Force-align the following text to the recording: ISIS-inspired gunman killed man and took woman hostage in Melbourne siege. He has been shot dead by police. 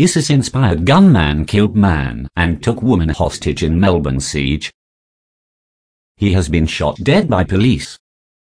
ISIS-inspired 0.00 0.86
gunman 0.86 1.44
killed 1.44 1.76
man 1.76 2.26
and 2.34 2.62
took 2.62 2.80
woman 2.80 3.10
hostage 3.10 3.62
in 3.62 3.78
Melbourne 3.78 4.18
siege. 4.18 4.72
He 6.16 6.32
has 6.32 6.48
been 6.48 6.66
shot 6.66 6.96
dead 7.02 7.28
by 7.28 7.44
police. 7.44 7.98